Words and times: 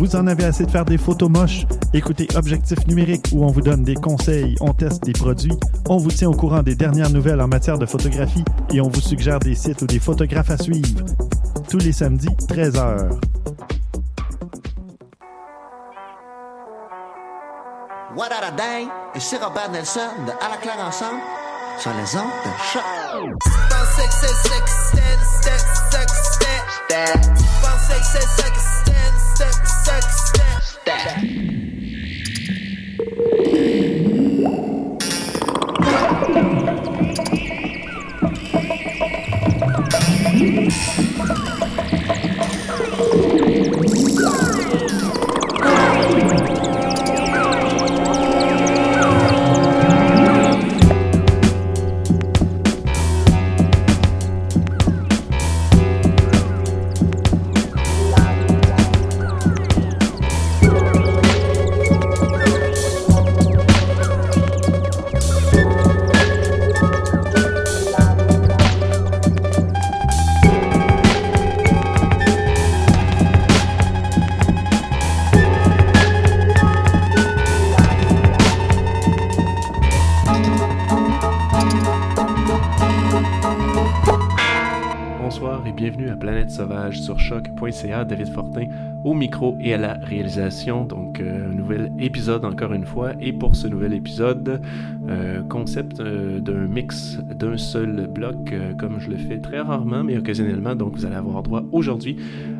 Vous 0.00 0.16
en 0.16 0.26
avez 0.26 0.46
assez 0.46 0.64
de 0.64 0.70
faire 0.70 0.86
des 0.86 0.96
photos 0.96 1.28
moches? 1.28 1.66
Écoutez 1.92 2.26
Objectif 2.34 2.86
numérique 2.86 3.26
où 3.32 3.44
on 3.44 3.48
vous 3.48 3.60
donne 3.60 3.84
des 3.84 3.96
conseils, 3.96 4.56
on 4.62 4.72
teste 4.72 5.04
des 5.04 5.12
produits, 5.12 5.52
on 5.90 5.98
vous 5.98 6.10
tient 6.10 6.30
au 6.30 6.32
courant 6.32 6.62
des 6.62 6.74
dernières 6.74 7.10
nouvelles 7.10 7.42
en 7.42 7.48
matière 7.48 7.76
de 7.76 7.84
photographie 7.84 8.42
et 8.72 8.80
on 8.80 8.88
vous 8.88 9.02
suggère 9.02 9.40
des 9.40 9.54
sites 9.54 9.82
ou 9.82 9.86
des 9.86 9.98
photographes 9.98 10.50
à 10.50 10.56
suivre. 10.56 11.04
Tous 11.68 11.76
les 11.76 11.92
samedis, 11.92 12.34
13h. 12.48 13.10
What 18.16 18.28
a 18.32 18.50
day? 18.52 18.88
Et 19.14 19.20
c'est 19.20 19.36
Robert 19.36 19.70
Nelson 19.70 20.00
de 20.26 20.30
À 20.30 20.48
la 20.48 20.56
claire 20.56 20.82
ensemble 20.82 21.20
sur 21.78 21.90
les 21.90 22.16
ondes 22.16 22.30
de 22.46 22.50
choc. 22.72 22.82
Bonsoir 29.90 31.69
choc.ca. 87.70 88.04
David 88.04 88.28
Fortin 88.28 88.66
au 89.04 89.14
micro 89.14 89.56
et 89.60 89.74
à 89.74 89.78
la 89.78 89.94
réalisation. 89.94 90.84
Donc, 90.84 91.20
euh, 91.20 91.50
un 91.50 91.54
nouvel 91.54 91.92
épisode 91.98 92.44
encore 92.44 92.72
une 92.72 92.84
fois. 92.84 93.12
Et 93.20 93.32
pour 93.32 93.56
ce 93.56 93.66
nouvel 93.66 93.94
épisode, 93.94 94.60
euh, 95.08 95.42
concept 95.42 96.00
euh, 96.00 96.40
d'un 96.40 96.66
mix 96.66 97.18
d'un 97.38 97.56
seul 97.56 98.08
bloc, 98.08 98.52
comme 98.78 99.00
je 99.00 99.10
le 99.10 99.16
fais 99.16 99.38
très 99.38 99.60
rarement, 99.60 100.04
mais 100.04 100.18
occasionnellement. 100.18 100.74
Donc, 100.74 100.96
vous 100.96 101.06
allez 101.06 101.16
avoir 101.16 101.42
droit 101.42 101.62
aujourd'hui 101.72 102.16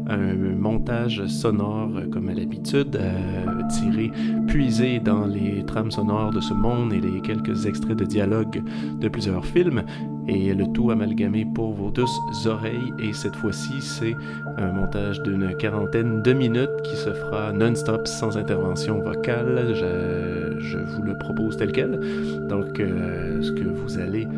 à 0.09 0.15
un 0.15 0.35
montage 0.35 1.27
sonore, 1.27 1.91
comme 2.11 2.29
à 2.29 2.35
l'habitude, 2.35 2.99
tiré, 3.69 4.11
puisé 4.47 4.99
dans 4.99 5.27
les 5.27 5.65
trames 5.65 5.91
sonores 5.91 6.31
de 6.31 6.41
ce 6.41 6.55
monde 6.55 6.93
et 6.93 7.01
les 7.01 7.21
quelques 7.21 7.67
extraits 7.67 7.97
de 7.97 8.05
dialogue 8.05 8.63
de 8.99 9.09
plusieurs 9.09 9.45
films 9.45 9.83
et 10.31 10.55
le 10.55 10.67
tout 10.73 10.91
amalgamé 10.91 11.45
pour 11.45 11.73
vos 11.73 11.91
douces 11.91 12.21
oreilles. 12.47 12.93
Et 12.99 13.13
cette 13.13 13.35
fois-ci, 13.37 13.81
c'est 13.81 14.17
un 14.59 14.73
montage 14.73 15.21
d'une 15.23 15.57
quarantaine 15.57 16.23
de 16.23 16.33
minutes 16.33 16.71
qui 16.85 16.97
se 16.97 17.13
fera 17.13 17.53
non-stop 17.53 18.07
sans 18.07 18.39
intervention 18.39 19.01
vocale. 19.01 19.75
Je, 19.75 20.79
vous 20.79 21.03
le 21.03 21.19
propose 21.19 21.57
tel 21.57 21.73
quel. 21.73 21.99
Donc, 22.49 22.79
euh, 22.79 23.43
ce 23.43 23.51
que 23.53 23.65
vous 23.65 23.99
allez 23.99 24.29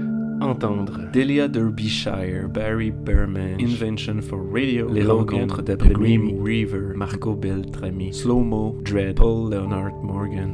entendre. 0.45 1.11
Delia 1.13 1.49
Derbyshire, 1.49 2.49
Barry 2.49 2.91
Berman, 2.91 3.61
Invention 3.61 4.21
for 4.21 4.41
Radio, 4.51 4.89
Les 4.93 5.05
rencontres 5.05 5.63
d'après 5.63 5.91
Grim 5.91 6.43
Reaver, 6.43 6.95
Marco 6.95 7.35
Beltrami, 7.35 8.13
Slow-Mo, 8.13 8.79
Dread, 8.83 9.17
Paul 9.17 9.51
Leonard 9.51 9.95
Morgan, 10.03 10.53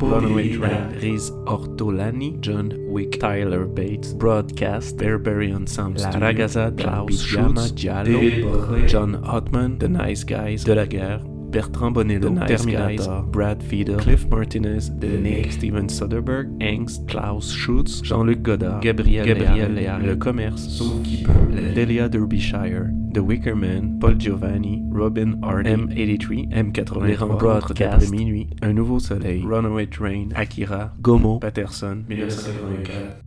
Runaway 0.00 0.56
Train, 0.56 0.88
Riz 1.00 1.30
Ortolani, 1.46 2.38
John 2.40 2.72
Wick, 2.88 3.18
Tyler 3.18 3.66
Bates, 3.66 4.12
Broadcast, 4.14 4.96
Bearberry 4.96 5.52
Ensemble, 5.52 6.02
La 6.02 6.10
Ragazza, 6.10 6.72
Klaus 6.76 7.72
Giallo, 7.74 8.86
John 8.86 9.14
Hotman, 9.24 9.78
The 9.78 9.88
Nice 9.88 10.24
Guys, 10.24 10.64
De 10.64 10.74
la 10.74 10.86
Guerre, 10.86 11.20
Bertrand 11.50 11.94
Bonello, 11.94 12.30
nice 12.30 12.48
Terminator, 12.48 13.22
Guys, 13.22 13.30
Brad 13.30 13.62
Fiedel, 13.62 13.98
Cliff 13.98 14.28
Martinez, 14.28 14.90
The 14.98 15.06
Nick, 15.06 15.52
Steven 15.52 15.88
Soderbergh, 15.88 16.58
Angst, 16.60 17.08
Klaus 17.08 17.50
Schutz, 17.50 18.02
Jean-Luc 18.02 18.42
Godard, 18.42 18.82
Gabriel, 18.82 19.24
Gabriel 19.24 19.70
Léal, 19.70 20.04
Le 20.04 20.16
Commerce, 20.16 20.68
Sauf 20.68 21.02
qui 21.02 21.24
peut, 21.24 21.72
Delia 21.74 22.08
Derbyshire, 22.08 22.90
The 23.14 23.22
Wicker 23.22 23.56
Man, 23.56 23.98
Paul 23.98 24.16
Giovanni, 24.18 24.82
Robin 24.90 25.40
Hardy, 25.42 25.70
M83, 25.70 26.52
M80, 26.52 28.00
Les 28.00 28.10
minuit, 28.10 28.50
Un 28.62 28.74
nouveau 28.74 28.98
soleil, 28.98 29.42
Runaway 29.42 29.86
Train, 29.86 30.28
Akira, 30.34 30.92
Gomo, 31.00 31.40
Patterson, 31.40 32.04
1984. 32.08 33.22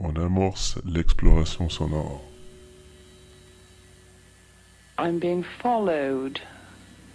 On 0.00 0.14
amorce 0.16 0.78
l'exploration 0.84 1.68
sonore. 1.70 2.20
I'm 4.98 5.18
being 5.18 5.44
followed 5.62 6.40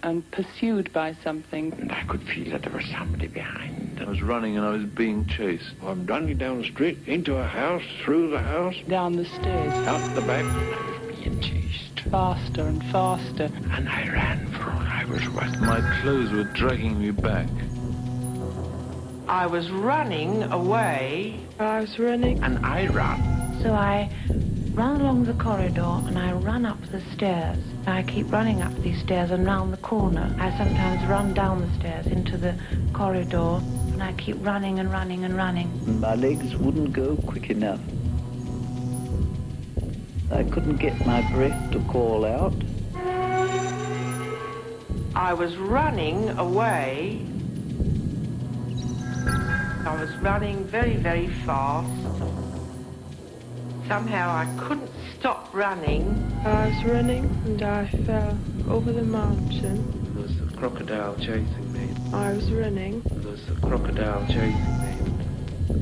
and 0.04 0.30
pursued 0.30 0.92
by 0.92 1.16
something. 1.24 1.72
And 1.72 1.90
I 1.90 2.04
could 2.04 2.22
feel 2.22 2.50
that 2.50 2.62
there 2.62 2.72
was 2.72 2.84
somebody 2.86 3.26
behind. 3.26 3.98
I 4.00 4.04
was 4.04 4.22
running 4.22 4.56
and 4.56 4.66
I 4.66 4.70
was 4.70 4.84
being 4.84 5.24
chased. 5.26 5.64
I'm 5.82 6.04
running 6.06 6.36
down 6.36 6.58
the 6.60 6.68
street, 6.68 6.98
into 7.06 7.36
a 7.36 7.44
house, 7.46 7.82
through 8.04 8.30
the 8.30 8.38
house, 8.38 8.74
Down 8.86 9.16
the 9.16 9.24
stairs, 9.24 9.72
out 9.88 10.14
the 10.14 10.20
back. 10.20 10.44
I 10.44 11.06
was 11.06 11.16
being 11.16 11.40
chased. 11.40 12.00
faster 12.10 12.62
and 12.62 12.84
faster. 12.92 13.50
And 13.72 13.88
I 13.88 14.08
ran 14.10 14.46
for 14.52 14.70
all 14.70 14.78
I 14.82 15.06
was 15.06 15.26
worth. 15.30 15.58
My 15.60 15.80
clothes 16.02 16.30
were 16.32 16.44
dragging 16.44 17.00
me 17.00 17.10
back. 17.10 17.48
I 19.26 19.46
was 19.46 19.70
running 19.70 20.42
away. 20.44 21.40
I 21.58 21.80
was 21.80 21.98
running. 21.98 22.42
And 22.44 22.58
I 22.64 22.88
ran. 22.88 23.62
So 23.62 23.72
I 23.72 24.10
run 24.74 25.00
along 25.00 25.24
the 25.24 25.34
corridor 25.34 26.00
and 26.06 26.18
I 26.18 26.32
run 26.32 26.66
up 26.66 26.80
the 26.90 27.00
stairs. 27.14 27.58
I 27.86 28.02
keep 28.02 28.30
running 28.32 28.60
up 28.60 28.74
these 28.82 29.00
stairs 29.00 29.30
and 29.30 29.46
round 29.46 29.72
the 29.72 29.78
corner. 29.78 30.34
I 30.38 30.56
sometimes 30.58 31.06
run 31.08 31.32
down 31.32 31.60
the 31.60 31.72
stairs 31.78 32.06
into 32.08 32.36
the 32.36 32.58
corridor 32.92 33.60
and 33.92 34.02
I 34.02 34.12
keep 34.14 34.44
running 34.44 34.80
and 34.80 34.90
running 34.90 35.24
and 35.24 35.36
running. 35.36 36.00
My 36.00 36.16
legs 36.16 36.56
wouldn't 36.56 36.92
go 36.92 37.16
quick 37.24 37.50
enough. 37.50 37.80
I 40.32 40.42
couldn't 40.42 40.78
get 40.78 41.06
my 41.06 41.22
breath 41.32 41.70
to 41.72 41.78
call 41.84 42.24
out. 42.24 42.54
I 45.14 45.32
was 45.32 45.56
running 45.56 46.30
away. 46.30 47.24
I 49.86 49.96
was 50.00 50.10
running 50.16 50.64
very, 50.64 50.96
very 50.96 51.28
fast. 51.46 52.03
Somehow 53.88 54.30
I 54.30 54.46
couldn't 54.66 54.90
stop 55.18 55.52
running. 55.52 56.32
I 56.44 56.68
was 56.68 56.84
running 56.84 57.24
and 57.44 57.62
I 57.62 57.86
fell 58.06 58.38
over 58.68 58.92
the 58.92 59.02
mountain. 59.02 60.12
There 60.14 60.22
was 60.22 60.40
a 60.40 60.56
crocodile 60.56 61.14
chasing 61.16 61.72
me. 61.72 61.94
I 62.12 62.32
was 62.32 62.50
running. 62.50 63.02
There 63.02 63.30
was 63.30 63.46
a 63.50 63.54
crocodile 63.60 64.26
chasing 64.26 64.52
me. 64.52 65.14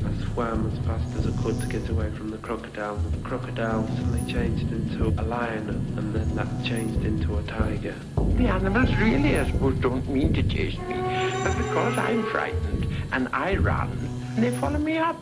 I 0.05 0.33
swam 0.33 0.69
as 0.69 0.85
fast 0.85 1.15
as 1.17 1.27
I 1.27 1.43
could 1.43 1.61
to 1.61 1.67
get 1.67 1.87
away 1.89 2.11
from 2.11 2.29
the 2.29 2.37
crocodile. 2.39 2.95
And 2.95 3.13
the 3.13 3.29
crocodile 3.29 3.87
suddenly 3.87 4.31
changed 4.31 4.69
into 4.71 5.07
a 5.21 5.23
lion, 5.23 5.69
and 5.69 6.13
then 6.13 6.35
that 6.35 6.65
changed 6.65 7.05
into 7.05 7.37
a 7.37 7.43
tiger. 7.43 7.95
The 8.17 8.47
animals 8.47 8.89
really, 8.97 9.37
I 9.39 9.49
suppose, 9.49 9.79
don't 9.79 10.07
mean 10.09 10.33
to 10.33 10.43
chase 10.43 10.77
me, 10.77 10.95
but 11.43 11.57
because 11.57 11.97
I'm 11.97 12.23
frightened 12.31 12.87
and 13.13 13.29
I 13.31 13.55
run, 13.55 13.89
they 14.35 14.51
follow 14.57 14.79
me 14.79 14.97
up. 14.97 15.21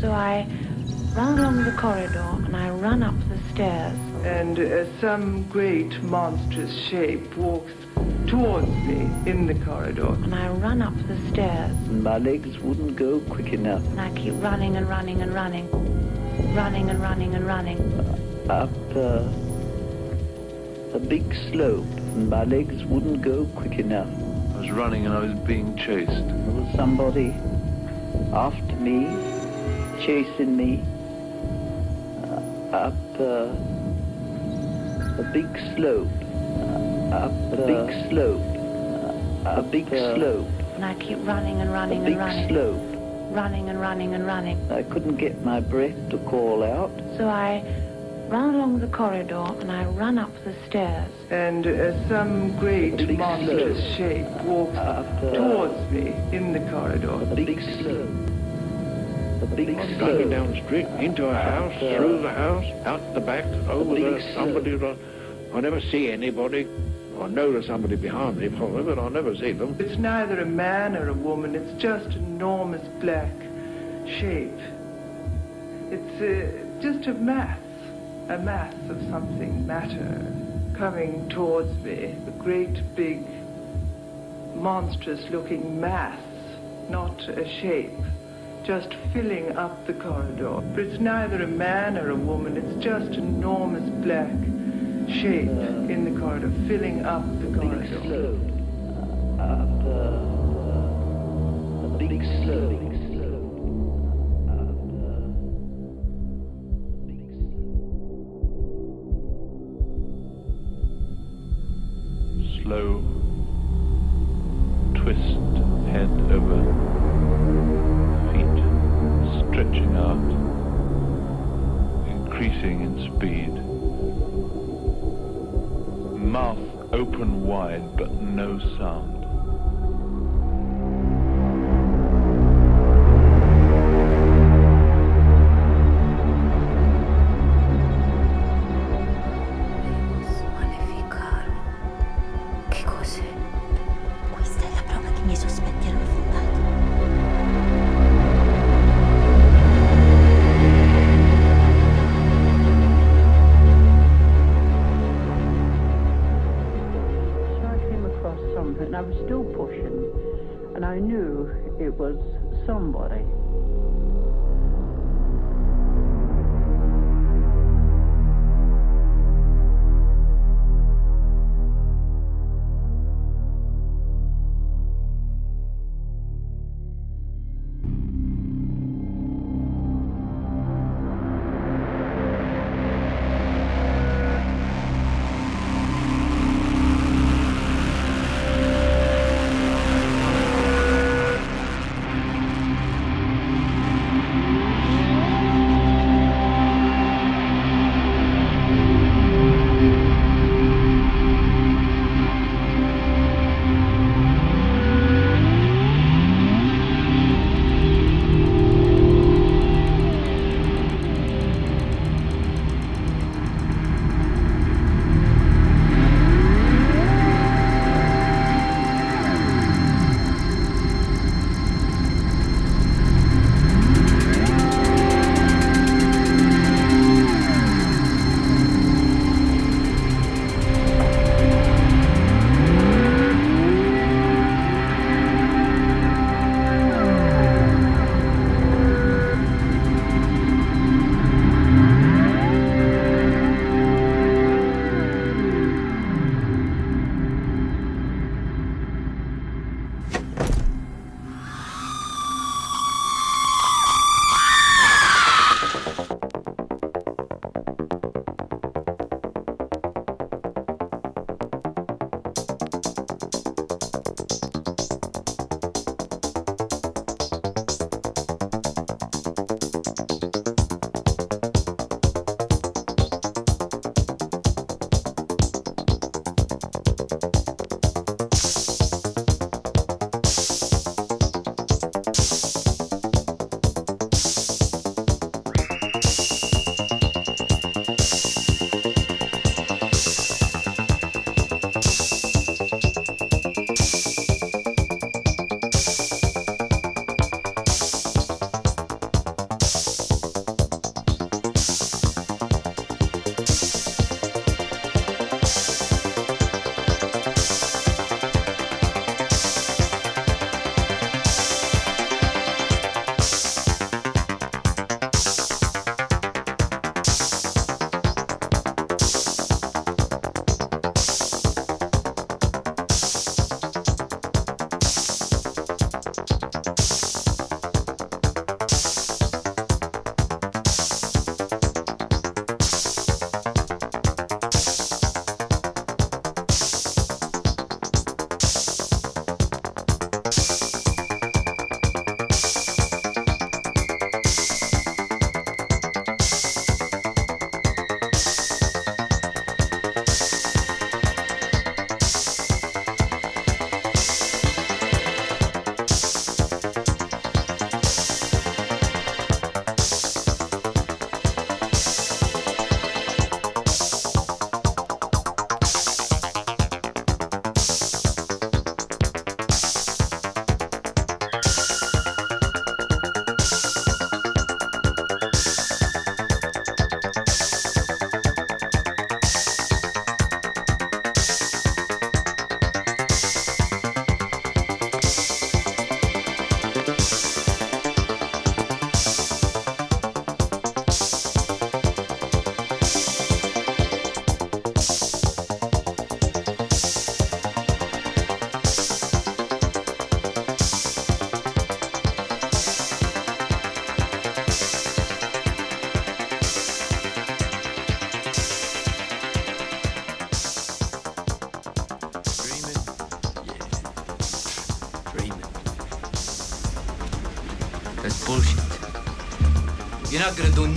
So 0.00 0.12
I 0.12 0.46
run 1.14 1.38
along 1.38 1.64
the 1.64 1.72
corridor 1.72 2.20
and 2.44 2.56
I 2.56 2.70
run 2.70 3.02
up 3.02 3.14
the 3.28 3.38
stairs. 3.52 3.98
And 4.24 4.58
uh, 4.58 5.00
some 5.00 5.48
great 5.48 6.02
monstrous 6.02 6.72
shape 6.88 7.36
walks 7.36 7.72
towards 8.26 8.68
me 8.68 9.10
in 9.26 9.46
the 9.46 9.54
corridor. 9.64 10.12
And 10.12 10.34
I 10.34 10.48
run 10.48 10.82
up 10.82 10.94
the 11.08 11.18
stairs. 11.30 11.72
And 11.88 12.04
my 12.04 12.18
legs 12.18 12.58
wouldn't 12.58 12.96
go 12.96 13.20
quick 13.20 13.52
enough. 13.52 13.84
And 13.86 14.00
I 14.00 14.10
keep 14.14 14.34
running 14.42 14.76
and 14.76 14.88
running 14.88 15.22
and 15.22 15.34
running. 15.34 15.68
Running 16.54 16.90
and 16.90 17.00
running 17.00 17.34
and 17.34 17.46
running. 17.46 17.78
Up 18.48 18.70
uh, 18.94 19.28
a 20.94 21.00
big 21.00 21.34
slope. 21.50 21.86
And 22.14 22.30
my 22.30 22.44
legs 22.44 22.84
wouldn't 22.84 23.22
go 23.22 23.46
quick 23.56 23.78
enough. 23.78 24.08
I 24.54 24.60
was 24.60 24.70
running 24.70 25.06
and 25.06 25.14
I 25.14 25.20
was 25.20 25.38
being 25.40 25.76
chased. 25.76 26.10
There 26.10 26.54
was 26.54 26.72
somebody 26.76 27.34
after 28.32 28.76
me, 28.76 29.06
chasing 30.04 30.56
me. 30.56 30.84
Uh, 32.72 32.76
up 32.76 32.94
uh, 33.20 33.50
a 35.20 35.30
big 35.32 35.48
slope. 35.74 36.08
up 37.12 37.32
a 37.52 37.56
big 37.66 38.08
slope. 38.08 38.42
a 39.46 39.62
big 39.62 39.88
slope. 39.88 40.46
And 40.76 40.84
I 40.84 40.94
keep 40.94 41.18
running 41.26 41.60
and 41.60 41.72
running 41.72 42.02
a 42.02 42.04
and 42.04 42.14
big 42.14 42.18
running. 42.18 42.48
slope. 42.48 42.80
Running 43.32 43.68
and 43.68 43.80
running 43.80 44.14
and 44.14 44.26
running. 44.26 44.70
I 44.70 44.82
couldn't 44.84 45.16
get 45.16 45.44
my 45.44 45.60
breath 45.60 46.10
to 46.10 46.18
call 46.18 46.62
out. 46.62 46.90
So 47.16 47.28
I 47.28 47.62
run 48.28 48.54
along 48.54 48.78
the 48.80 48.88
corridor 48.88 49.46
and 49.60 49.70
I 49.72 49.84
run 49.86 50.18
up 50.18 50.30
the 50.44 50.54
stairs. 50.68 51.10
And 51.30 51.66
uh, 51.66 52.08
some 52.08 52.56
great 52.58 52.96
big 52.96 53.18
monstrous 53.18 53.78
slope. 53.78 53.96
shape 53.96 54.26
walks 54.44 54.76
Up, 54.76 55.06
uh, 55.22 55.32
towards 55.32 55.90
me 55.90 56.14
in 56.32 56.52
the 56.52 56.60
corridor. 56.70 57.20
A 57.22 57.34
big 57.34 57.60
slope. 57.82 58.29
A 59.42 59.46
big 59.46 59.68
Running 59.68 60.28
down 60.28 60.50
the 60.50 60.62
street, 60.66 60.86
into 60.98 61.26
a 61.26 61.34
house, 61.34 61.72
uh, 61.76 61.96
through 61.96 62.20
the 62.20 62.30
house, 62.30 62.64
out 62.84 63.14
the 63.14 63.20
back, 63.20 63.46
over 63.68 63.94
big 63.94 64.04
there, 64.04 64.34
somebody 64.34 64.74
run. 64.74 64.98
I 65.54 65.60
never 65.60 65.80
see 65.80 66.10
anybody. 66.10 66.68
I 67.18 67.26
know 67.28 67.50
there's 67.50 67.66
somebody 67.66 67.96
behind 67.96 68.36
me, 68.36 68.50
probably, 68.50 68.82
but 68.82 68.98
I 68.98 69.08
never 69.08 69.34
see 69.34 69.52
them. 69.52 69.76
It's 69.78 69.98
neither 69.98 70.40
a 70.40 70.46
man 70.46 70.94
or 70.94 71.08
a 71.08 71.14
woman. 71.14 71.54
It's 71.54 71.80
just 71.80 72.06
an 72.16 72.24
enormous 72.24 72.86
black 73.00 73.32
shape. 74.06 74.60
It's 75.90 76.20
uh, 76.20 76.82
just 76.82 77.08
a 77.08 77.14
mass, 77.14 77.58
a 78.28 78.38
mass 78.38 78.74
of 78.90 79.00
something, 79.10 79.66
matter, 79.66 80.22
coming 80.76 81.28
towards 81.30 81.72
me. 81.78 82.14
A 82.26 82.30
great 82.38 82.94
big, 82.94 83.24
monstrous-looking 84.54 85.80
mass, 85.80 86.20
not 86.90 87.26
a 87.28 87.48
shape, 87.60 87.92
just 88.64 88.94
filling 89.12 89.56
up 89.56 89.86
the 89.86 89.94
corridor. 89.94 90.60
But 90.74 90.84
it's 90.84 91.00
neither 91.00 91.42
a 91.42 91.46
man 91.46 91.96
or 91.98 92.10
a 92.10 92.16
woman. 92.16 92.56
It's 92.56 92.82
just 92.84 93.06
an 93.18 93.24
enormous 93.36 93.88
black 94.04 94.30
shape 95.08 95.48
in 95.90 96.04
the 96.12 96.20
corridor, 96.20 96.50
filling 96.68 97.04
up 97.04 97.22
the 97.40 97.46
Big 97.46 97.54
corridor. 97.60 98.00
slope. 98.02 98.40
Up 99.40 99.86
uh, 99.86 101.86
a 101.86 101.88
big. 101.98 102.22
Slow 102.44 102.89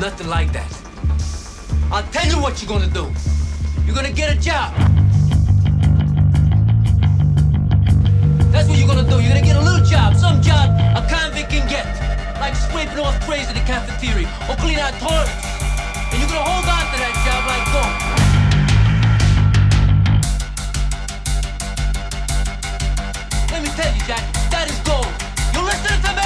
nothing 0.03 0.27
like 0.27 0.51
that. 0.51 0.67
I'll 1.89 2.03
tell 2.12 2.27
you 2.27 2.36
what 2.43 2.62
you're 2.62 2.67
gonna 2.67 2.91
do. 2.91 3.07
You're 3.86 3.95
gonna 3.95 4.12
get 4.12 4.36
a 4.36 4.38
job. 4.38 4.75
That's 8.51 8.67
what 8.67 8.77
you're 8.77 8.91
gonna 8.91 9.10
do. 9.10 9.22
You're 9.22 9.31
gonna 9.31 9.48
get 9.48 9.55
a 9.55 9.62
little 9.62 9.86
job, 9.86 10.17
some 10.17 10.41
job 10.41 10.75
a 11.00 11.07
convict 11.07 11.50
can 11.51 11.65
get. 11.69 11.88
Like 12.41 12.53
scraping 12.53 13.00
off 13.00 13.15
trays 13.25 13.48
in 13.48 13.55
the 13.55 13.63
cafeteria 13.63 14.27
or 14.50 14.57
clean 14.57 14.77
out 14.77 14.91
toilets. 15.00 15.31
And 16.12 16.19
you're 16.19 16.27
gonna 16.27 16.51
hold 16.51 16.67
on 16.67 16.83
to 16.91 16.98
that 17.00 17.15
job 17.24 17.41
like 17.48 17.65
gold. 17.72 17.95
Let 23.53 23.62
me 23.63 23.69
tell 23.79 23.91
you, 23.95 24.03
Jack, 24.03 24.24
that 24.51 24.67
is 24.67 24.79
gold. 24.83 25.07
You 25.55 25.63
listening 25.63 26.01
to 26.03 26.12
me? 26.17 26.22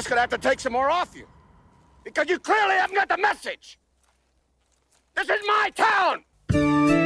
Just 0.00 0.08
gonna 0.08 0.22
have 0.22 0.30
to 0.30 0.38
take 0.38 0.58
some 0.58 0.72
more 0.72 0.88
off 0.88 1.14
you. 1.14 1.26
Because 2.04 2.30
you 2.30 2.38
clearly 2.38 2.72
haven't 2.72 2.96
got 2.96 3.10
the 3.10 3.18
message. 3.18 3.78
This 5.14 5.28
is 5.28 5.40
my 5.46 5.70
town! 5.76 6.99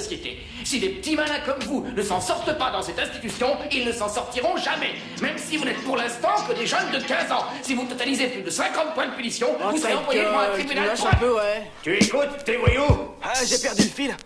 Société. 0.00 0.38
Si 0.64 0.78
des 0.78 0.88
petits 0.90 1.16
malins 1.16 1.40
comme 1.44 1.62
vous 1.64 1.86
ne 1.94 2.02
s'en 2.02 2.20
sortent 2.20 2.56
pas 2.58 2.70
dans 2.70 2.82
cette 2.82 2.98
institution, 2.98 3.56
ils 3.72 3.86
ne 3.86 3.92
s'en 3.92 4.08
sortiront 4.08 4.56
jamais. 4.56 4.94
Même 5.20 5.38
si 5.38 5.56
vous 5.56 5.64
n'êtes 5.64 5.82
pour 5.84 5.96
l'instant 5.96 6.34
que 6.48 6.54
des 6.54 6.66
jeunes 6.66 6.90
de 6.92 6.98
15 6.98 7.32
ans. 7.32 7.44
Si 7.62 7.74
vous 7.74 7.84
totalisez 7.84 8.28
plus 8.28 8.42
de 8.42 8.50
50 8.50 8.94
points 8.94 9.06
de 9.06 9.14
punition, 9.14 9.48
vous 9.70 9.76
serez 9.78 9.94
envoyé 9.94 10.20
devant 10.22 10.40
un 10.40 10.50
tribunal. 10.52 10.90
un 10.90 11.16
peu, 11.16 11.34
ouais. 11.34 11.70
Tu 11.82 11.96
écoutes, 11.96 12.44
tes 12.44 12.56
voyous 12.56 13.10
Ah, 13.22 13.32
j'ai 13.46 13.58
perdu 13.58 13.82
le 13.82 13.88
fil. 13.88 14.16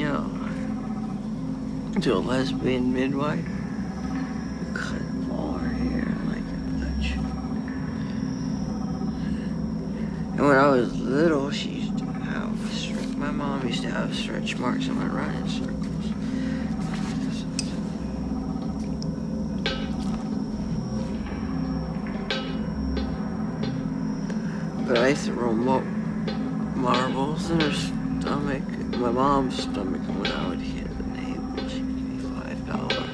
In 0.00 0.44
to 2.00 2.14
a 2.14 2.18
lesbian 2.18 2.92
midwife 2.92 3.44
cut 4.74 5.00
all 5.30 5.52
her 5.52 5.68
hair 5.68 6.16
like 6.26 6.38
a 6.38 6.60
butch. 6.80 7.12
And 10.32 10.40
when 10.46 10.56
I 10.56 10.68
was 10.68 10.98
little, 10.98 11.50
she 11.50 11.70
used 11.70 11.98
to 11.98 12.04
have, 12.04 13.16
my 13.16 13.30
mom 13.30 13.66
used 13.66 13.82
to 13.82 13.90
have 13.90 14.14
stretch 14.14 14.56
marks 14.56 14.88
on 14.88 14.96
my 14.96 15.06
running 15.06 15.48
circles. 15.48 16.12
But 24.88 24.98
I 24.98 25.08
used 25.08 25.24
to 25.26 25.32
roll 25.32 25.54
marbles 26.74 27.50
in 27.50 27.60
her 27.60 27.72
stomach, 27.72 28.62
my 29.04 29.10
mom's 29.10 29.62
stomach, 29.64 30.00
when 30.18 30.32
I 30.32 30.48
would 30.48 30.60
hit 30.60 30.88
the 30.96 31.04
navel, 31.04 31.68
she'd 31.68 31.84
give 31.84 32.08
me 32.08 32.18
five 32.40 32.66
dollars. 32.66 33.10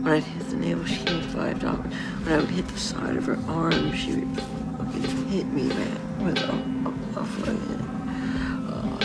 When 0.00 0.08
I'd 0.08 0.22
hit 0.24 0.48
the 0.48 0.56
navel, 0.56 0.86
she'd 0.86 1.04
give 1.04 1.16
me 1.16 1.22
five 1.24 1.60
dollars. 1.60 1.92
When 2.22 2.32
I 2.32 2.38
would 2.38 2.48
hit 2.48 2.66
the 2.66 2.78
side 2.78 3.16
of 3.18 3.26
her 3.26 3.38
arm, 3.48 3.92
she 3.92 4.14
would 4.14 4.40
fucking 4.40 5.26
hit 5.28 5.46
me, 5.48 5.64
man, 5.64 6.24
with 6.24 6.38
a, 6.38 6.52
a, 6.52 7.20
a 7.20 7.24
fucking 7.26 7.80
uh, 8.72 8.98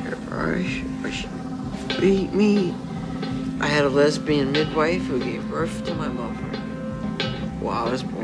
hairbrush, 0.00 0.82
or 1.04 1.12
she 1.12 1.28
beat 2.00 2.32
me. 2.32 2.74
I 3.60 3.66
had 3.66 3.84
a 3.84 3.90
lesbian 3.90 4.50
midwife 4.50 5.02
who 5.02 5.22
gave 5.22 5.46
birth 5.50 5.84
to 5.84 5.94
my 5.94 6.08
mother 6.08 6.56
while 7.60 7.86
I 7.86 7.90
was 7.90 8.02
born 8.02 8.19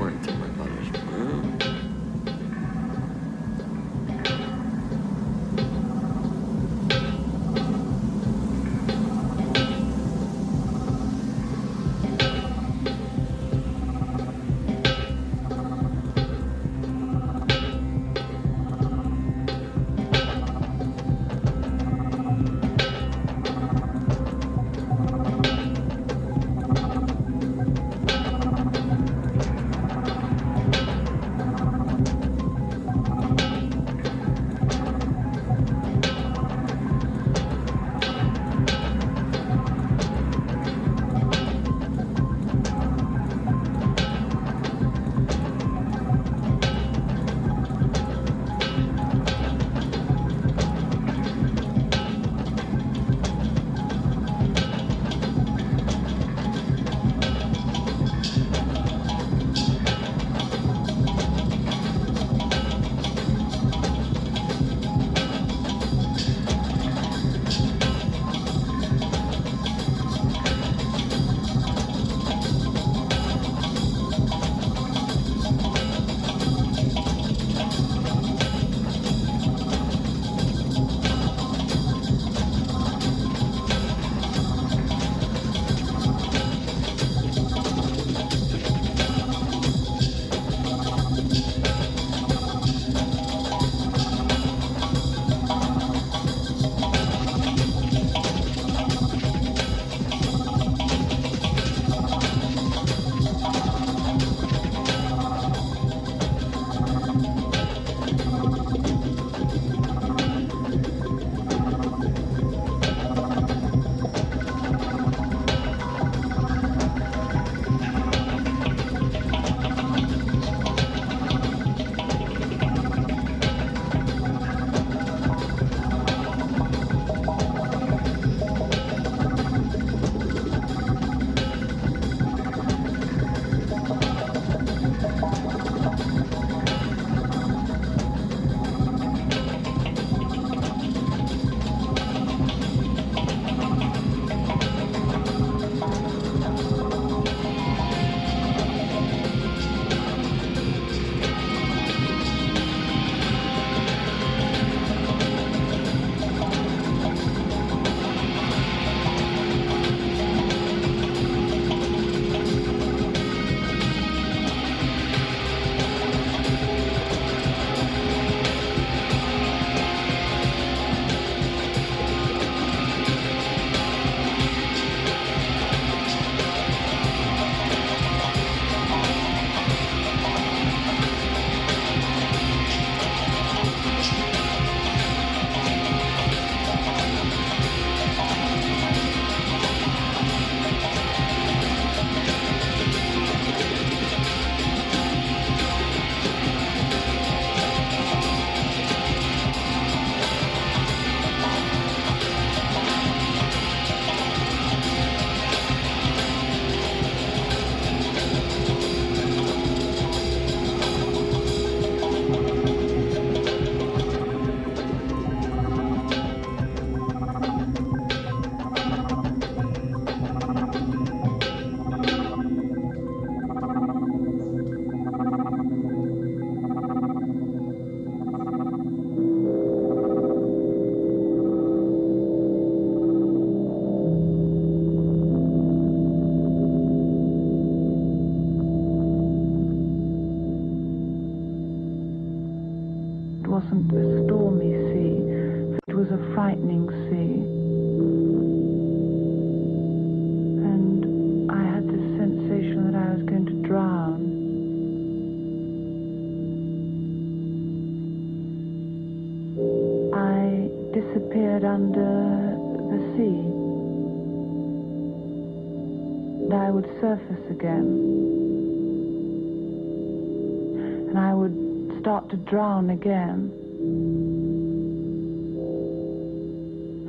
drown 272.47 272.91
again. 272.91 273.51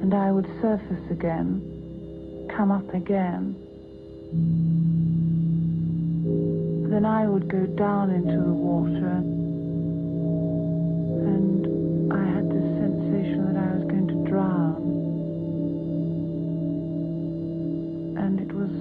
And 0.01 0.13
I 0.13 0.31
would 0.31 0.47
surface 0.61 1.11
again, 1.11 1.61
come 2.55 2.71
up 2.71 2.93
again. 2.93 3.55
Then 6.89 7.05
I 7.05 7.27
would 7.27 7.47
go 7.49 7.65
down 7.65 8.09
into 8.09 8.37
the 8.37 8.51
water. 8.51 9.21
And 11.29 12.13
I 12.13 12.25
had 12.25 12.49
this 12.49 12.67
sensation 12.81 13.53
that 13.53 13.61
I 13.61 13.75
was 13.75 13.83
going 13.83 14.07
to 14.07 14.29
drown. 14.29 14.75
And 18.17 18.39
it 18.39 18.51
was 18.53 18.71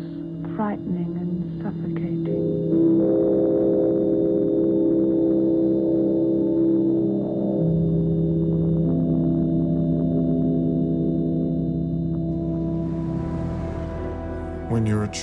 frightening 0.57 1.16
and 1.21 1.62
suffocating. 1.62 2.15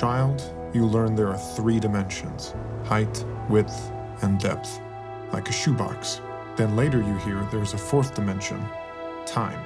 Child, 0.03 0.43
you 0.73 0.85
learn 0.85 1.15
there 1.15 1.29
are 1.29 1.37
three 1.37 1.79
dimensions 1.79 2.53
height, 2.83 3.23
width, 3.47 3.89
and 4.21 4.37
depth, 4.37 4.81
like 5.31 5.47
a 5.47 5.51
shoebox. 5.53 6.19
Then 6.57 6.75
later 6.75 6.97
you 6.97 7.15
hear 7.19 7.47
there's 7.51 7.73
a 7.73 7.77
fourth 7.77 8.13
dimension 8.13 8.61
time. 9.25 9.61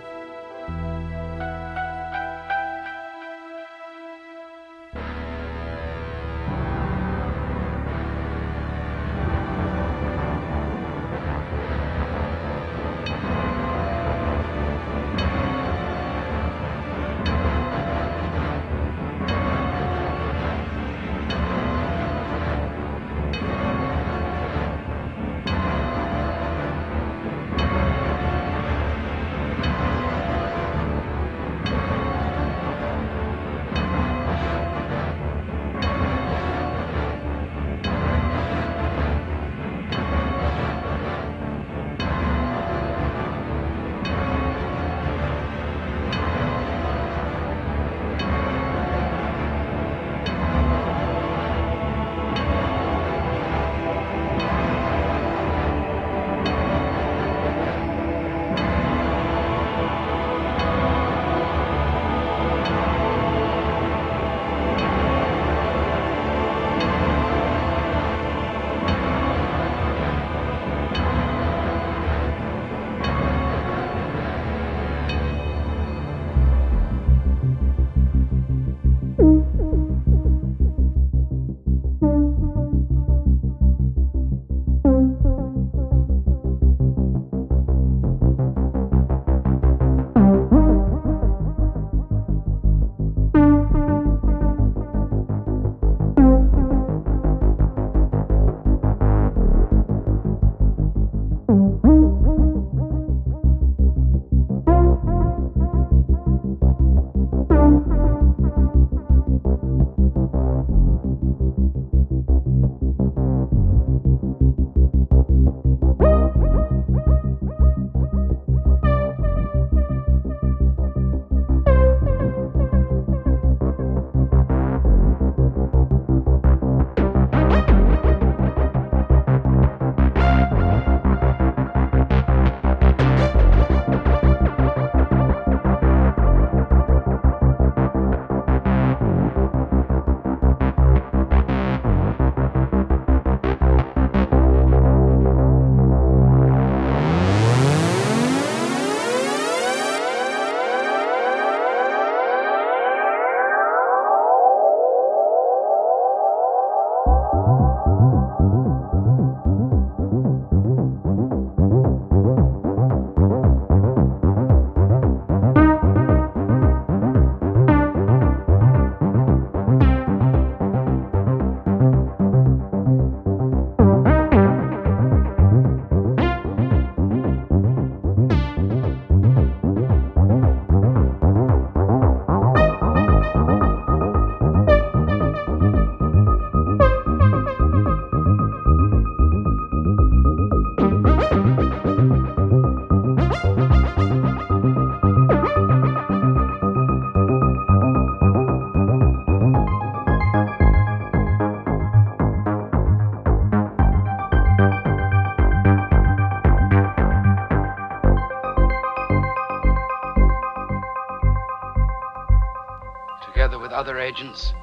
Agents, 214.07 214.53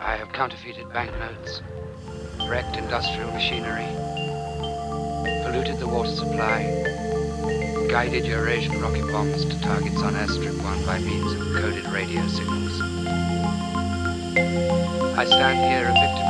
I 0.00 0.16
have 0.16 0.32
counterfeited 0.32 0.90
banknotes, 0.90 1.60
wrecked 2.48 2.78
industrial 2.78 3.30
machinery, 3.30 3.84
polluted 5.44 5.78
the 5.78 5.86
water 5.86 6.08
supply, 6.08 6.64
guided 7.90 8.24
Eurasian 8.24 8.80
rocket 8.80 9.06
bombs 9.12 9.44
to 9.44 9.60
targets 9.60 10.00
on 10.00 10.14
Airstrip 10.14 10.56
1 10.64 10.86
by 10.86 10.98
means 10.98 11.30
of 11.34 11.40
coded 11.60 11.84
radio 11.92 12.26
signals. 12.28 12.80
I 15.18 15.26
stand 15.26 15.58
here 15.68 15.90
a 15.90 15.92
victim 15.92 16.23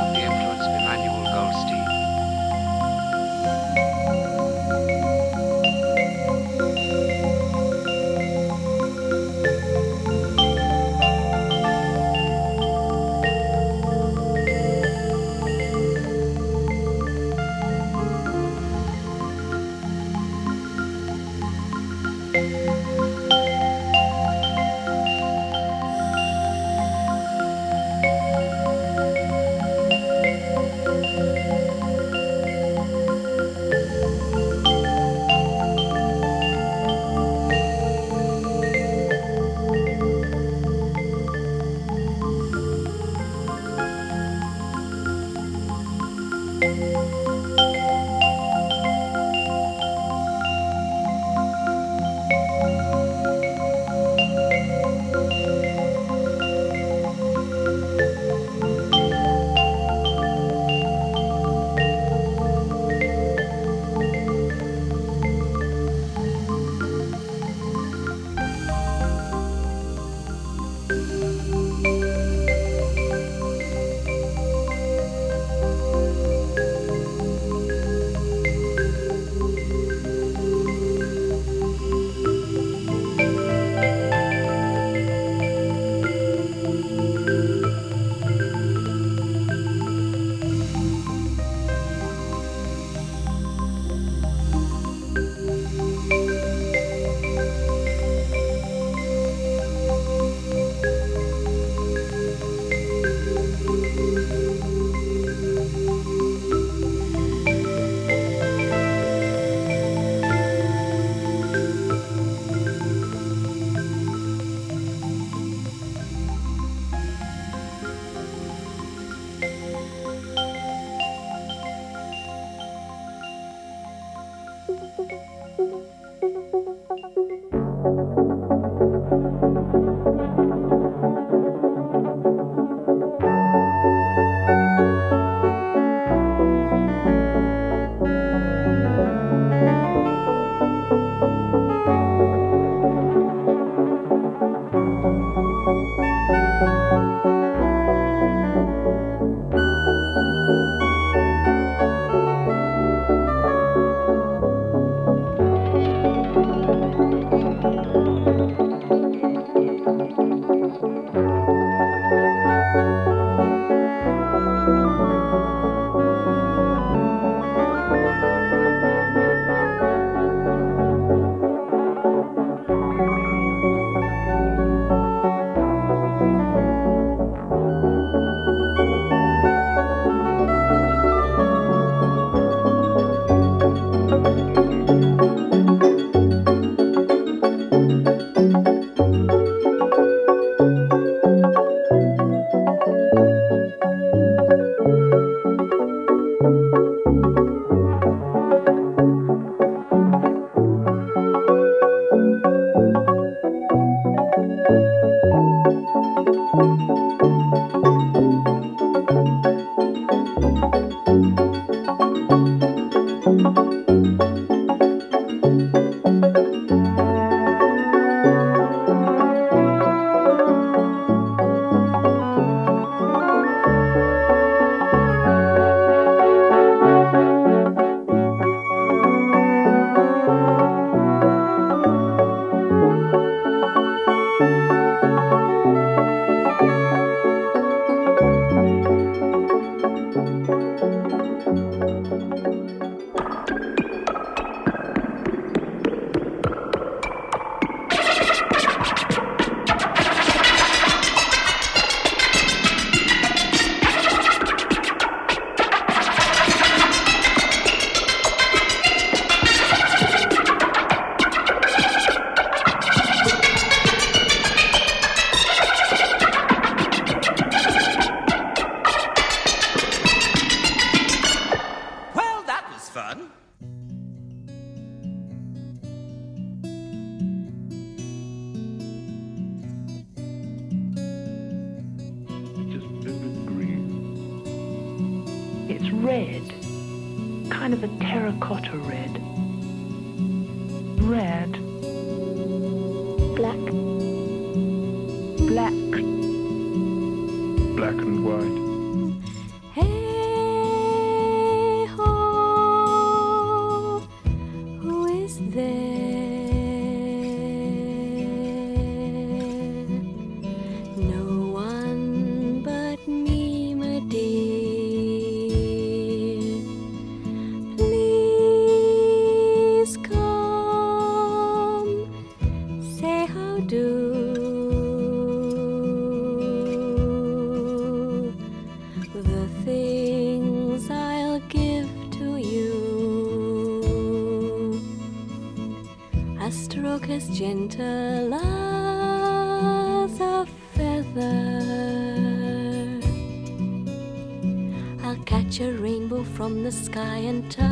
from 346.45 346.61
the 346.61 346.71
sky 346.71 347.17
and 347.31 347.51
tie 347.51 347.65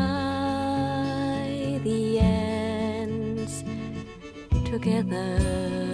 the 1.83 2.19
ends 2.19 3.63
together. 4.65 5.92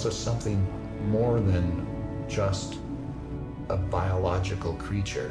Also 0.00 0.08
something 0.08 0.66
more 1.10 1.40
than 1.40 1.86
just 2.26 2.78
a 3.68 3.76
biological 3.76 4.72
creature. 4.76 5.30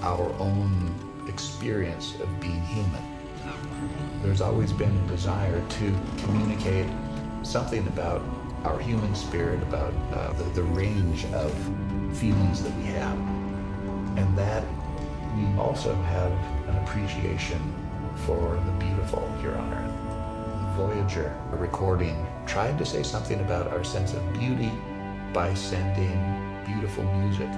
Our 0.00 0.32
own 0.38 0.94
experience 1.28 2.14
of 2.22 2.40
being 2.40 2.62
human. 2.62 3.02
There's 4.22 4.40
always 4.40 4.72
been 4.72 4.96
a 4.96 5.08
desire 5.08 5.62
to 5.68 5.94
communicate 6.24 6.90
something 7.42 7.86
about 7.86 8.22
our 8.64 8.78
human 8.78 9.14
spirit, 9.14 9.62
about 9.64 9.92
uh, 10.14 10.32
the, 10.32 10.44
the 10.54 10.62
range 10.62 11.26
of 11.34 11.52
feelings 12.16 12.62
that 12.62 12.74
we 12.78 12.84
have. 12.84 13.18
And 14.16 14.38
that 14.38 14.64
we 15.36 15.44
also 15.60 15.94
have 15.94 16.32
an 16.66 16.78
appreciation 16.82 17.60
for 18.24 18.54
the 18.64 18.72
beautiful 18.86 19.30
here 19.42 19.54
on 19.54 19.74
earth. 19.74 19.91
Voyager, 20.76 21.36
recording, 21.50 22.26
tried 22.46 22.78
to 22.78 22.86
say 22.86 23.02
something 23.02 23.40
about 23.40 23.66
our 23.66 23.84
sense 23.84 24.14
of 24.14 24.32
beauty 24.32 24.72
by 25.34 25.52
sending 25.52 26.64
beautiful 26.64 27.04
music. 27.04 27.50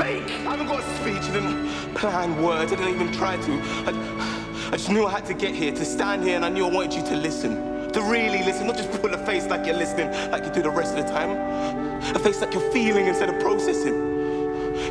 I 0.00 0.50
haven't 0.50 0.66
got 0.66 0.80
a 0.80 0.96
speech, 0.96 1.22
I 1.30 1.32
didn't 1.32 1.94
plan 1.94 2.40
words, 2.42 2.72
I 2.72 2.76
didn't 2.76 2.94
even 2.94 3.12
try 3.12 3.36
to. 3.36 3.52
I, 3.86 4.68
I 4.68 4.72
just 4.72 4.90
knew 4.90 5.06
I 5.06 5.10
had 5.10 5.26
to 5.26 5.34
get 5.34 5.54
here, 5.54 5.72
to 5.72 5.84
stand 5.84 6.22
here, 6.22 6.36
and 6.36 6.44
I 6.44 6.48
knew 6.48 6.66
I 6.66 6.70
wanted 6.70 6.94
you 6.94 7.02
to 7.06 7.16
listen. 7.16 7.92
To 7.92 8.02
really 8.02 8.44
listen, 8.44 8.66
not 8.66 8.76
just 8.76 8.90
pull 9.00 9.12
a 9.12 9.18
face 9.26 9.46
like 9.46 9.66
you're 9.66 9.76
listening, 9.76 10.10
like 10.30 10.44
you 10.44 10.52
do 10.52 10.62
the 10.62 10.70
rest 10.70 10.96
of 10.96 11.04
the 11.04 11.10
time. 11.10 11.30
A 12.14 12.18
face 12.18 12.40
like 12.40 12.52
you're 12.52 12.70
feeling 12.70 13.06
instead 13.06 13.28
of 13.28 13.40
processing. 13.40 13.94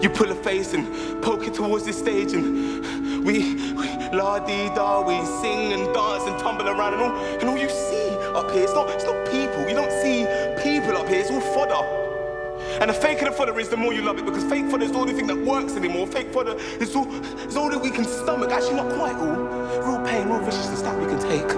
You 0.02 0.10
pull 0.10 0.32
a 0.32 0.36
face 0.36 0.74
and 0.74 1.24
poke 1.24 1.48
it 1.48 1.54
towards 1.54 1.86
the 1.86 1.94
stage, 1.94 2.34
and 2.34 3.24
we, 3.24 3.56
we 3.74 3.88
la 4.18 4.40
dee 4.40 4.68
da, 4.76 5.02
we 5.02 5.24
sing 5.42 5.74
and 5.74 5.94
dance 5.94 6.24
and 6.24 6.38
tumble 6.40 6.68
around, 6.68 6.94
and 6.94 7.04
all, 7.04 7.16
and 7.16 7.50
all 7.50 7.58
you 7.58 7.70
see 7.70 8.10
up 8.36 8.52
here, 8.52 8.64
it's 8.64 8.74
not, 8.74 8.90
it's 8.90 9.06
not 9.06 9.26
people. 9.28 9.68
You 9.70 9.76
don't 9.76 9.92
see 9.92 10.26
people 10.64 10.98
up 10.98 11.08
here, 11.08 11.20
it's 11.20 11.32
all 11.32 11.42
fodder. 11.42 12.07
And 12.80 12.90
the 12.90 12.94
faker 12.94 13.26
the 13.26 13.32
fodder 13.32 13.60
is, 13.60 13.70
the 13.70 13.78
more 13.78 13.92
you 13.92 14.04
love 14.04 14.20
it, 14.20 14.26
because 14.26 14.44
fake 14.44 14.70
fodder 14.70 14.84
is 14.84 14.92
the 14.92 15.00
only 15.00 15.14
thing 15.14 15.28
that 15.28 15.38
works 15.38 15.76
anymore. 15.76 16.06
Fake 16.06 16.32
fodder 16.32 16.56
is 16.80 16.96
all, 16.96 17.12
is 17.48 17.58
all 17.58 17.70
that 17.70 17.82
we 17.82 17.90
can 17.90 18.06
stomach. 18.06 18.52
Actually, 18.52 18.76
not 18.76 18.94
quite 18.94 19.16
all. 19.16 19.36
Real 19.36 20.06
pain, 20.06 20.30
real 20.30 20.40
viciousness 20.42 20.82
that 20.84 20.98
we 21.00 21.06
can 21.06 21.20
take. 21.20 21.50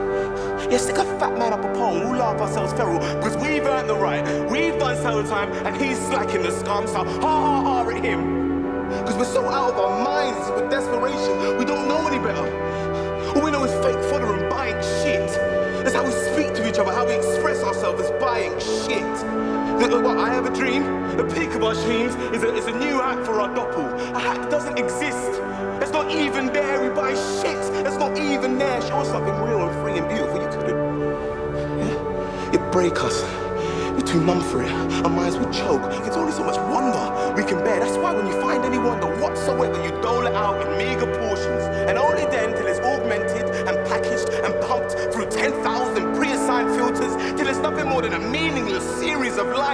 Yeah, 0.72 0.78
stick 0.78 0.98
a 0.98 1.04
fat 1.20 1.38
man 1.38 1.52
up 1.52 1.64
a 1.64 1.74
pole, 1.74 2.00
we'll 2.00 2.20
laugh 2.20 2.40
ourselves 2.40 2.74
feral, 2.74 3.00
because 3.18 3.36
we've 3.38 3.66
earned 3.66 3.90
the 3.90 3.96
right. 3.96 4.24
We've 4.50 4.78
done 4.78 4.96
so 4.98 5.24
time, 5.24 5.52
and 5.66 5.76
he's 5.82 5.98
slacking 5.98 6.44
the 6.44 6.52
scum, 6.52 6.88
so 6.88 7.04
ha 7.04 7.20
ha 7.20 7.62
ha 7.64 7.90
at 7.90 8.04
him. 8.04 8.88
Because 8.90 9.16
we're 9.18 9.26
so 9.26 9.46
out 9.50 9.74
of 9.74 9.80
our 9.80 10.04
minds 10.04 10.50
with 10.52 10.70
desperation, 10.70 11.58
we 11.58 11.66
don't 11.66 11.88
know 11.88 12.08
any 12.08 12.20
better. 12.20 12.48
All 13.36 13.44
we 13.44 13.52
know 13.52 13.64
is 13.64 13.74
fake 13.84 14.02
fodder 14.10 14.34
and 14.34 14.50
buying 14.50 14.80
shit. 15.04 15.30
That's 15.84 15.96
how 15.96 16.06
we 16.06 16.12
speak 16.12 16.54
to 16.56 16.70
each 16.70 16.78
other, 16.78 16.92
how 16.92 17.06
we 17.06 17.14
express 17.14 17.64
ourselves 17.64 18.02
as 18.04 18.12
buying 18.22 18.54
shit. 18.60 19.09
What, 19.80 20.18
I 20.18 20.34
have 20.34 20.46
a 20.46 20.54
dream. 20.54 20.84
The 21.16 21.24
peak 21.24 21.56
of 21.56 21.64
our 21.64 21.74
dreams 21.74 22.14
is 22.36 22.44
a, 22.44 22.54
is 22.54 22.68
a 22.68 22.78
new 22.78 23.00
hat 23.00 23.26
for 23.26 23.40
our 23.40 23.48
doppel. 23.56 23.88
A 24.10 24.12
that 24.12 24.52
doesn't 24.52 24.78
exist. 24.78 25.40
It's 25.82 25.94
not 25.94 26.12
even 26.12 26.48
there. 26.48 26.82
We 26.82 26.94
buy 26.94 27.14
shit. 27.14 27.58
It's 27.88 27.96
not 27.96 28.18
even 28.20 28.58
there. 28.58 28.82
Show 28.82 28.98
us 28.98 29.08
something 29.08 29.34
real 29.36 29.62
and 29.66 29.82
free 29.82 29.98
and 29.98 30.08
beautiful. 30.10 30.42
You 30.42 30.50
couldn't. 30.50 31.80
Yeah. 31.80 32.54
It 32.56 32.72
break 32.74 33.02
us. 33.02 33.24
We're 33.94 34.02
too 34.02 34.22
numb 34.22 34.42
for 34.42 34.64
it. 34.64 34.72
Our 35.06 35.10
minds 35.10 35.38
would 35.38 35.54
choke. 35.54 35.82
It's 36.06 36.18
only 36.18 36.34
so 36.34 36.44
much 36.44 36.58
wonder 36.58 37.34
we 37.36 37.48
can 37.48 37.64
bear. 37.64 37.80
That's 37.80 37.98
why 37.98 38.14
when 38.14 38.28
you 38.28 38.34
find 38.42 38.66
any 38.66 38.78
wonder 38.78 39.08
whatsoever, 39.22 39.82
you 39.82 39.92
dole 40.02 40.26
it 40.26 40.34
out 40.34 40.60
in 40.62 40.78
meager 40.78 41.08
portions. 41.08 41.29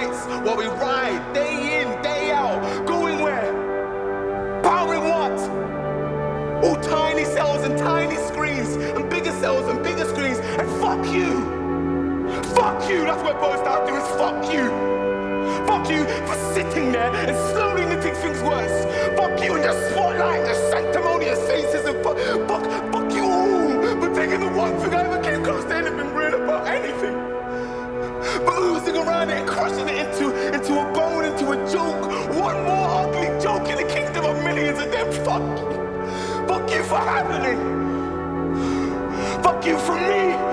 While 0.04 0.56
we 0.56 0.66
ride 0.66 1.32
day 1.32 1.80
in, 1.80 2.02
day 2.02 2.30
out. 2.30 2.86
Going 2.86 3.20
where? 3.20 4.60
Powering 4.62 5.04
what? 5.04 5.38
All 6.64 6.76
tiny 6.82 7.24
cells 7.24 7.64
and 7.64 7.78
tiny 7.78 8.16
screens 8.16 8.76
and 8.76 9.08
bigger 9.08 9.32
cells 9.32 9.68
and 9.68 9.82
bigger 9.82 10.04
screens. 10.04 10.38
And 10.38 10.68
fuck 10.80 11.06
you! 11.06 11.56
Fuck 12.54 12.88
you! 12.90 13.04
That's 13.04 13.22
what 13.22 13.36
it 13.36 13.40
boils 13.40 13.62
to 13.62 13.94
is 13.94 14.08
fuck 14.20 14.52
you. 14.52 14.68
Fuck 15.66 15.88
you 15.90 16.04
for 16.26 16.34
sitting 16.52 16.92
there 16.92 17.10
and 17.14 17.36
slowly 17.52 17.86
making 17.86 18.14
things 18.16 18.42
worse. 18.42 18.84
Fuck 19.16 19.42
you 19.42 19.54
and 19.54 19.64
your 19.64 19.90
spotlight 19.90 20.44
your 20.44 20.70
sanctimonious 20.70 21.38
faces 21.46 21.86
and 21.86 22.04
fuck, 22.04 22.18
fuck, 22.48 22.65
around 29.26 29.30
it 29.30 29.40
and 29.40 29.48
crushing 29.48 29.88
it 29.88 30.06
into, 30.06 30.54
into 30.54 30.80
a 30.80 30.92
bone, 30.92 31.24
into 31.24 31.50
a 31.50 31.56
joke. 31.70 32.08
One 32.34 32.64
more 32.64 32.88
ugly 32.88 33.40
joke 33.42 33.68
in 33.68 33.76
the 33.76 33.92
kingdom 33.92 34.24
of 34.24 34.42
millions 34.42 34.78
and 34.78 34.92
then 34.92 35.12
fuck 35.24 35.42
you. 35.58 36.46
Fuck 36.46 36.70
you 36.70 36.82
for 36.84 36.98
having 36.98 37.42
happening. 37.42 37.82
Fuck 39.42 39.66
you 39.66 39.78
for 39.78 39.94
me. 39.94 40.45